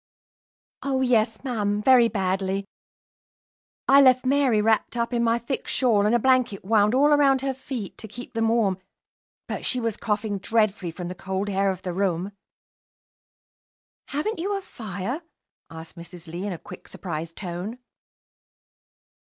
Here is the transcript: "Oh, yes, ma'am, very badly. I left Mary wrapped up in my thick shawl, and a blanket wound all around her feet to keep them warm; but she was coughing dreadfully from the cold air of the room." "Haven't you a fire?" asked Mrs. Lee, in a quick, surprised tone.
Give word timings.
"Oh, 0.81 1.01
yes, 1.01 1.43
ma'am, 1.43 1.79
very 1.79 2.07
badly. 2.09 2.65
I 3.87 4.01
left 4.01 4.25
Mary 4.25 4.59
wrapped 4.59 4.97
up 4.97 5.13
in 5.13 5.23
my 5.23 5.37
thick 5.37 5.67
shawl, 5.67 6.07
and 6.07 6.15
a 6.15 6.19
blanket 6.19 6.65
wound 6.65 6.95
all 6.95 7.13
around 7.13 7.41
her 7.41 7.53
feet 7.53 7.99
to 7.99 8.07
keep 8.07 8.33
them 8.33 8.47
warm; 8.47 8.79
but 9.47 9.63
she 9.63 9.79
was 9.79 9.97
coughing 9.97 10.39
dreadfully 10.39 10.89
from 10.89 11.07
the 11.07 11.13
cold 11.13 11.51
air 11.51 11.69
of 11.69 11.83
the 11.83 11.93
room." 11.93 12.31
"Haven't 14.07 14.39
you 14.39 14.57
a 14.57 14.61
fire?" 14.61 15.21
asked 15.69 15.95
Mrs. 15.95 16.25
Lee, 16.25 16.47
in 16.47 16.53
a 16.53 16.57
quick, 16.57 16.87
surprised 16.87 17.35
tone. 17.35 17.77